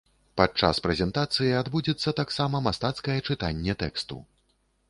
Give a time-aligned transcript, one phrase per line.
[0.39, 4.23] Падчас прэзентацыі адбудзецца таксама мастацкае чытанне тэксту.